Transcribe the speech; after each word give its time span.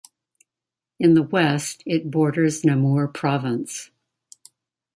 In 0.99 1.13
the 1.13 1.21
west 1.21 1.83
it 1.85 2.09
borders 2.09 2.65
Namur 2.65 3.07
Province. 3.07 3.91